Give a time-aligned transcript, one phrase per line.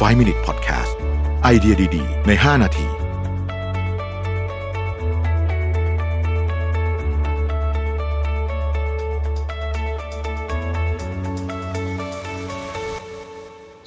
[0.00, 0.92] 5 Minute Podcast
[1.42, 2.86] ไอเดียดี ๆ ใน 5 นาที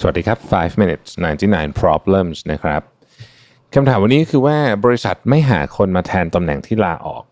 [0.00, 1.08] สวัสดีครับ 5 minutes
[1.48, 2.82] 99 problems นะครับ
[3.74, 7.24] คำถามวันนี้คือว่าบริษัทไม่หาคนมาแทนตำแหน่งที่ลาออก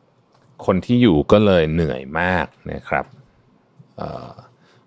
[0.67, 3.05] คนที่อยู่ก็เลยเหนื่อยมากนะครับ
[3.99, 4.33] เอ่อ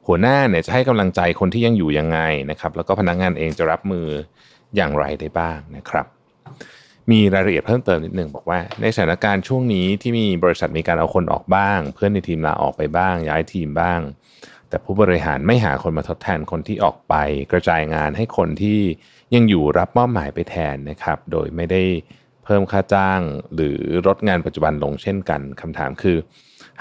[0.07, 2.19] หัวหน้าเนี่ยจะให้กำลังใจคนที่ยังอยู่ยังไง
[2.51, 4.07] นะครับ แล้วก็พนักงานเองจะรับมือ
[4.75, 6.05] อย่างไรได้บ้างนะครับ
[7.11, 13.99] มีรายละเอียดเพิ่มเติมนิดนึงบอกว่า ในสถานการณ์ช่วงนี้ที่มีบริษัทมีการเอาคนออกบ้าง เพื่อนในทีมลาออกไปบ้าง ย้ายทีมบ้าง
[14.69, 17.15] แต่ผู้บริหารไม่หาคนมาทดแทนคนที่ออกไป
[17.51, 18.79] กระจายงานให้คนที่
[19.35, 21.83] ยังอยู่รับมอบหมายไปแทนนะครับ โดยไม่ได้
[22.43, 23.21] เพิ่มค่าจ้าง
[23.55, 26.17] หรือลดงานปัจจุบันลงเช่นกันคำถามคือ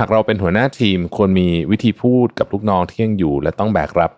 [0.00, 4.10] หากเราเป็นหัวหน้าทีมควรมีวิธีพูดกับลูกน้องที่ยังอยู่ และต้องแบกรับ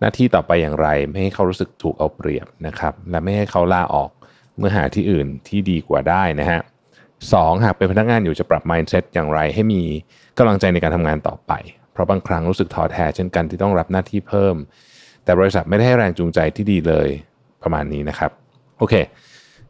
[0.00, 4.10] หน้าที่ต่อไปอย่างไร ไม่ให้เขารู้สึกถูกเอาเปรียบนะครับ และไม่ให้เขาลาออก
[4.58, 6.60] เมื่อหาที่อื่นที่ดีกว่าได้นะฮะ
[7.32, 9.82] สองหากเป็นพนักงานอยู่จะปรับ mindset อย่างไร ให้มี
[10.38, 11.52] กำลังใจในการทำงานต่อไป
[11.92, 14.56] เพราะบางครั้งรู้สึกท้อแท้เช่นกันที่ต้องรับหน้าที่เพิ่ม
[15.24, 17.08] แต่บริษัทไม่ได้ให้แรงจูงใจที่ดีเลย
[17.62, 18.30] ประมาณนี้นะครับ
[18.78, 18.94] โอเค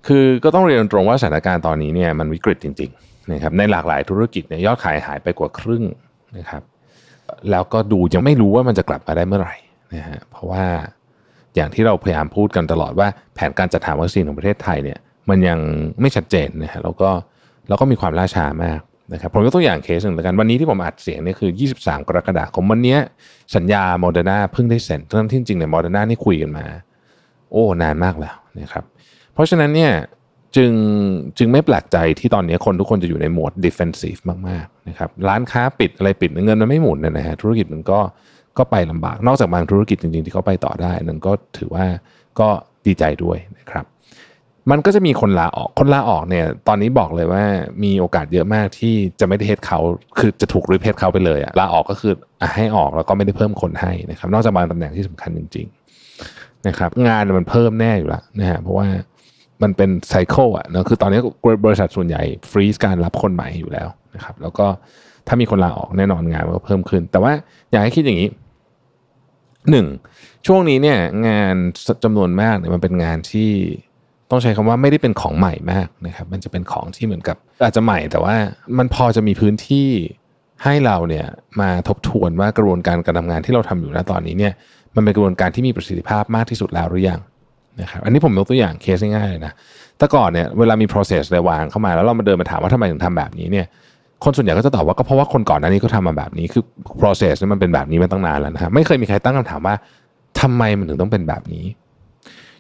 [0.06, 5.84] คือก็ต้องเรียนตรงว่าสถานการณ์ตอนนี้เนี่ยมันวิกฤตจริง ๆ นะครับในหลากหลายธุรกิจเนี่ยยอดขายหายไปกว่าครึ่ง
[6.39, 6.62] นะครับ
[7.50, 9.56] แล้วก็ดูยังไม่รู้ว่ามันจะกลับมาได้เมื่อไหร่
[9.94, 10.64] นะฮะเพราะว่า
[11.55, 14.98] อย่างที่เราพยายามพูดกันตลอดว่าแผนการจัดหาวัคซีนของประเทศไทยเนี่ย
[15.31, 15.58] มันยัง
[16.00, 17.11] ไม่ชัดเจนนะฮะแล้วก็
[17.69, 18.81] แล้วก็มีความล่าช้ามาก
[19.12, 21.50] นะครับผมยกตัวอย่างเคสหนึ่งแล้วกันวันนี้ที่ผมอัดเสียงนี่คือ
[21.81, 22.97] 23 กรกฎาคมวันนี้
[23.56, 26.64] สัญญาโมเดอร์นาเพิ่งได้เซ็นทั้งที่จริงเนี่ยโมเดอร์นานี่คุยกันมา
[27.50, 28.84] โอ้นานมากแล้วนะครับ
[29.34, 29.92] เพราะฉะนั้นเนี่ย
[30.56, 30.72] จึง
[31.38, 38.00] จึงไม่แปลกใจที่ตอนนี้คนทุกคนจะอยู่ในโหมด defensive มากๆนะครับร้านค้าปิดอะไรปิดเงินมันไม่หมุนนะฮะธุรกิจมันก็
[38.58, 41.86] ก็ไปลำบาก นอกจากบางธุรกิจจริงๆที่เขาไปต่อได้นั่นก็ถือว่า
[42.41, 42.48] ก็
[42.86, 43.84] ดีใจด้วยนะครับ
[44.70, 47.44] มันก็จะมีคนลาออก คนลาออกเนี่ย ตอนนี้บอกเลยว่า
[47.84, 49.78] มีโอกาสเยอะมากที่จะไม่ได้เฮดเขา
[50.19, 55.66] คือจะถูกรีเพทเขาไปเลยอะลาออกก็คืออให้ออกแล้วก็ไม่ได้เพิ่มคนให้นะครับ นอกจากบางตำแหน่งที่สำคัญจริง
[56.16, 58.88] ๆ นะครับ งานมันเพิ่มแน่อยู่แล้วนะฮะเพราะว่า
[59.64, 61.20] มันเป็นไซเคิลอะนะคือตอนนี้
[61.66, 64.66] บริษัทส่วนใหญ่ฟรีซการรับคนใหม่อยู่แล้วนะครับแล้วก็
[65.26, 67.32] ถ้ามีคนลาออกแน่นอนงานมันก็เพิ่มขึ้น แต่ว่า
[67.70, 68.30] อยากให้คิดอย่างนี้
[69.70, 69.86] หนึ่ง
[70.47, 70.98] ช่วงนี้เนี่ย
[71.28, 71.54] งาน
[72.04, 73.50] จำนวนมากเนี่ยมันเป็นงานที่
[74.30, 78.36] ต้องใช้คำว่าไม่ได้เป็นของใหม่มากนะครับมันจะเป็นของที่เหมือนกับ อาจจะใหม่แต่ว่า
[78.78, 79.88] มันพอจะมีพื้นที่
[80.64, 81.26] ให้เราเนี่ย
[81.60, 84.52] มาทบทวนว่ากระบวนการการทำงานที่เราทำอยู่ณตอนนี้เนี่ย
[84.94, 87.20] มันเป็นกระบวนการที่มีประสิทธิภาพมากที่สุดแล้วหรือยัง
[87.81, 89.53] นะครับอันนี้ผมยกตัวอย่างเคสง่ายๆเลยนะ
[89.99, 93.67] แต่ก่อนเนี่ยเวลามี process อะไรวางเข้ามาแล้วเรามาเดินมาถามว่าทำไมถึงทำแบบนี้เนี่ย
[94.25, 96.62] คนส่วนใหญ่ก็จะตอบว่าก็เพราะว่าคนก่อนหน้านี้เขาทำมาแบบนี้คือ
[97.01, 99.75] process นี่มันเป็นแบบนี้มาตั้งนานแล้วนะฮะไม่เคยมีใครตั้งคำถามว่า
[100.41, 101.65] ทำไมมันถึงต้องเป็นแบบนี้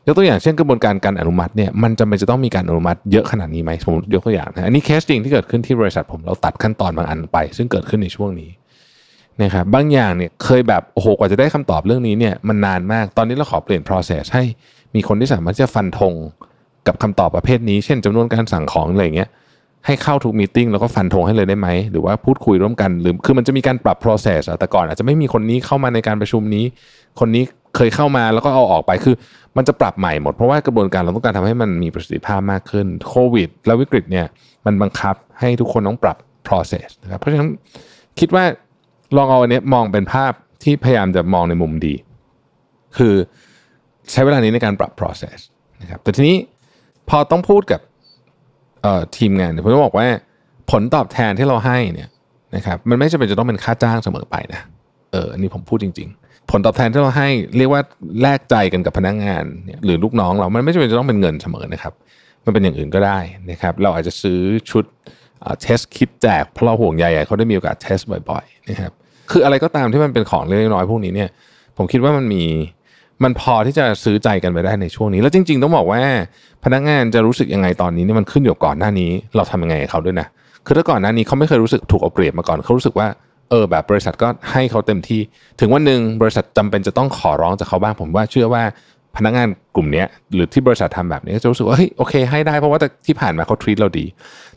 [0.06, 8.50] ยกตัวอย่างเช่นกระบวนการการอนุมัติเนี่ยมันจำเป็นจะต้องมีการอนุมัติเยอะขนาดนี้ไหมผมยกตัวอย่างนะอันนี้เคสจริงที่เกิดขึ้นที่บริษัทผมเราตัดขั้นตอนบางอันไป ซึ่งเกิดขึ้นในช่วงนี้
[9.42, 14.44] นะครับบางอย่างเนี่ยเคยแบบโอ้โหกว่าจะได้คำตอบเรื่องนี้เนี่ยมันนานมากตอนนี้เราขอเปลี่ยน process ให้
[14.94, 16.14] มีคนที่สามารถจะฟันธง
[16.86, 19.28] กับคำตอบประเภทนี้ เช่นจำนวนการสั่งของอะไรเงี้ย
[19.86, 26.64] ให้เข้าทุกมีติ้งแล้วก็ฟันธงให้เลยได้ไหม หรือว่าพูดคุยร่วมกันหรือคือมันจะมีการปรับ process อะแต่ก่อนอาจจะไม่มีคนนี้เข้ามาในการประชุมนี้
[27.20, 27.44] คนนี้
[27.76, 29.14] เคยเข้ามาแล้วก็เอาออกไปคือ
[29.56, 34.26] มันจะปรับใหม่หมด เพราะว่ากระบวนการเราต้องการทำให้มันมีประสิทธิภาพมากขึ้นโควิด แล้ววิกฤตเนี่ย
[34.66, 36.16] มันบังคับให้ทุกคนต้องปรับ
[36.48, 37.48] process นะครับเพราะฉะนั้น
[38.20, 38.44] คิดว่า
[39.16, 40.32] ลองเอาอันนี้มองเป็นภาพ
[40.62, 41.94] ที่พยายามจะมองในมุมดี
[42.96, 43.14] คือ
[44.10, 45.38] ใช้เวลานี้ในการปรับ process
[45.82, 46.36] นะครับแต่ทีนี้
[47.08, 47.80] พอต้องพูดกับ
[49.16, 50.06] ทีมงานเนี่ยผมต้องบอกว่า
[50.70, 52.08] ผลตอบแทนที่เราให้เนี่ย
[52.56, 54.60] นะครับมันไม่จำเป็นจะต้องเป็นค่าจ้างเสมอไปนะ
[55.12, 57.82] เอออันนี้ผมพูดจริง ๆ ผลตอบแทนที่เราให้เรียกว่า
[58.20, 59.44] แลกใจกันกับพนักงงาน
[59.84, 61.92] หรือลูกน้องเรา มันไม่จำเป็นจะต้องเป็นเงินเสมอนะครับ
[62.44, 63.18] มันเป็นอย่างอื่นก็ได้
[63.50, 64.84] นะครับ เราอาจจะซื้อชุด
[65.60, 67.98] เทสคิดแจกเพราะเราห่วงใยเขาได้มีโอกาสเทส
[68.30, 68.92] บ่อยๆนะครับ
[69.30, 71.28] คืออะไรก็ตามที่มันเป็นของเล็กน้อยพวกนี้เนี่ย
[71.76, 72.42] ผมคิดว่ามันมี
[73.24, 76.00] มันพอที่จะซื้อใจกันไปได้ในช่วงนี้ แล้วจริง ๆ ต้องบอกว่า
[76.64, 80.26] พนักงานจะรู้สึกยังไงตอนนี้เนี่ยมันขึ้นอยู่ก่อนหน้านี้ เราทำยังไงเขาด้วยนะ
[80.66, 83.06] คือถ้าก่อนหน้านี้เขาไม่เคยรู้สึกถูกเอาเปรียบมาก่อนเขารู้สึกว่า
[83.50, 85.20] เออแบบบริษัทก็ให้เขาเต็มที่
[85.60, 88.62] ถึงวันหนึ่งบริษัทจำเป็นจะต้องขอร้องจากเขาบ้างผมว่าเชื่อว่า
[89.16, 90.04] พนักงานกลุ่มนี้
[90.34, 94.04] หรือที่บริษัททำแบบนี้จะรู้สึกว่าเฮ้ยโอเคให้ได้เพราะว่าที่ผ่านมาเขาทรีตเราดี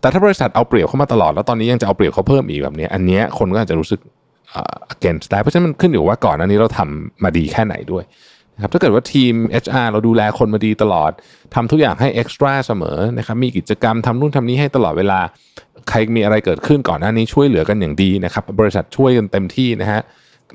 [0.01, 4.00] แต่ถ้าบริษัทเอาเปรียบเข้ามาตลอดแล้วตอนนี้ยังจะเอาเปรียบเขาเพิ่มอีกแบบนี้ อันนี้คนก็อาจจะรู้สึก
[4.94, 8.03] against ได้เพราะฉะนั้นมันขึ้นอยู่ว่าก่อนอันนี้เราทำมาดีแค่ไหนด้วย
[8.55, 9.33] นะครับถ้าเกิดว่าทีม
[9.63, 11.11] HR เราดูแลคนมาดีตลอด
[11.55, 15.19] ทำทุกอย่างให้เอ็กซ์ตร้าเสมอนะครับมีกิจกรรมทำนู่นทำนี้ให้ตลอดเวลา
[15.89, 20.01] ใครมีอะไรเกิดขึ้นก่อนหน้านี้ช่วยเหลือกันอย่างดีนะครับ บริษัทช่วยกันเต็มที่นะฮะ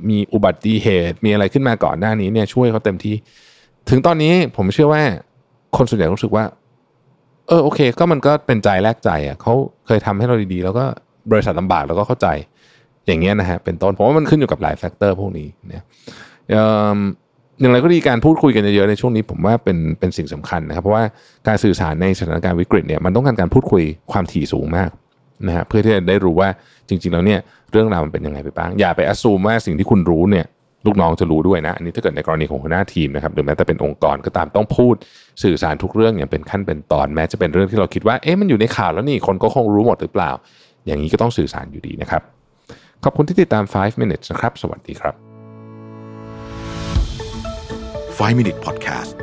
[0.08, 3.14] มีอุบัติเหตุมีอะไรขึ้นมาก่อนหน้านี้เนี่ยช่วยเขาเต็มที่
[3.90, 5.02] ถึงตอนนี้ผมเชื่อว่า
[5.76, 6.44] คนส่วนใหญ่รู้สึกว่า
[7.48, 9.52] เออโอเค ก็มันก็เป็นใจแลกใจอะเขา
[9.86, 10.84] เคยทำให้เราดีๆ แล้วก็
[11.30, 12.28] บริษัทลำบากแล้วก็เข้าใจ
[13.06, 15.84] อย่างเงี้ยนะฮะเป็นต้นผมว่ามันขึ้นอยู่กับหลายแฟกเตอร์พวกนี้เนี่ย
[17.60, 21.04] อย่างไรก็ดีการพูดคุยกันเยอะๆในช่วงนี้ผมว่าเป็นเป็นสิ่งสำคัญนะครับเพราะว่า
[21.49, 23.82] การสื่อสารในสถานการณ์วิกฤตเนี่ยมันต้องการการพูดคุย
[24.12, 24.90] ความถี่สูงมาก
[25.46, 26.49] นะฮะเพื่อที่จะได้รู้ว่า
[26.88, 27.40] จริง ๆ แล้วเนี่ย
[27.72, 30.46] เรื่องราวมันเป็นยังไงไปบ้าง อย่าไปอ s ซูมว่าสิ่งที่คุณรู้เนี่ย
[30.87, 34.94] ลูกน้องจะรู้ด้วยนะอันนี้ถ้าเกิดในกรณีของหัวหน้าทีมนะครับหรือแม้แต่เป็นองค์กรก็ตามต้องพูด
[35.43, 40.31] สื่อสารทุกเรื่องอย่างเป็นขั้นเป็นตอนแม้จะเป็นเรื่องที่เราคิดว่าเอ๊ะมันอยู่ในข่าวแล้วนี่คนก็คงรู้หมดหรือเปล่า
[40.87, 42.22] อย่างนี้ก็ต้องสื่อสารอยู่ดีนะครับ
[43.04, 45.14] ขอบคุณที่ติดตาม 5 minutes นะครับ สวัสดีครับ
[48.19, 49.21] 5 Minute Podcast